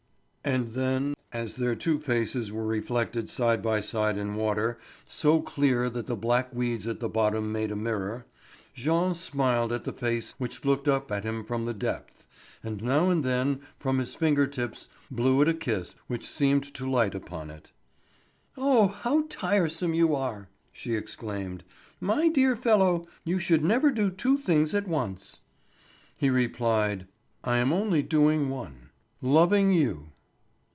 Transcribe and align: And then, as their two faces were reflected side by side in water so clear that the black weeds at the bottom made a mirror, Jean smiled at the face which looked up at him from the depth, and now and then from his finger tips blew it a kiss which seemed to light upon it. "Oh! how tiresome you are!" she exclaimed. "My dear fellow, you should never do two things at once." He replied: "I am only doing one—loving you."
And 0.43 0.69
then, 0.69 1.13
as 1.31 1.57
their 1.57 1.75
two 1.75 1.99
faces 1.99 2.51
were 2.51 2.65
reflected 2.65 3.29
side 3.29 3.61
by 3.61 3.79
side 3.79 4.17
in 4.17 4.33
water 4.33 4.79
so 5.05 5.39
clear 5.39 5.87
that 5.91 6.07
the 6.07 6.15
black 6.15 6.51
weeds 6.51 6.87
at 6.87 6.99
the 6.99 7.07
bottom 7.07 7.51
made 7.51 7.69
a 7.71 7.75
mirror, 7.75 8.25
Jean 8.73 9.13
smiled 9.13 9.71
at 9.71 9.83
the 9.83 9.93
face 9.93 10.31
which 10.39 10.65
looked 10.65 10.87
up 10.87 11.11
at 11.11 11.23
him 11.23 11.45
from 11.45 11.65
the 11.65 11.75
depth, 11.75 12.25
and 12.63 12.81
now 12.81 13.07
and 13.11 13.23
then 13.23 13.61
from 13.77 13.99
his 13.99 14.15
finger 14.15 14.47
tips 14.47 14.89
blew 15.11 15.41
it 15.43 15.47
a 15.47 15.53
kiss 15.53 15.93
which 16.07 16.25
seemed 16.27 16.63
to 16.73 16.89
light 16.89 17.13
upon 17.13 17.51
it. 17.51 17.71
"Oh! 18.57 18.87
how 18.87 19.25
tiresome 19.29 19.93
you 19.93 20.15
are!" 20.15 20.49
she 20.71 20.95
exclaimed. 20.95 21.63
"My 21.99 22.29
dear 22.29 22.55
fellow, 22.55 23.05
you 23.23 23.37
should 23.37 23.63
never 23.63 23.91
do 23.91 24.09
two 24.09 24.37
things 24.39 24.73
at 24.73 24.87
once." 24.87 25.39
He 26.17 26.31
replied: 26.31 27.07
"I 27.43 27.59
am 27.59 27.71
only 27.71 28.01
doing 28.01 28.49
one—loving 28.49 29.71
you." 29.73 30.07